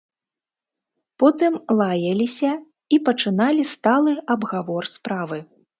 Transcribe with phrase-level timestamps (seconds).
[1.23, 2.51] Потым лаяліся
[2.97, 5.37] і пачыналі сталы абгавор справы.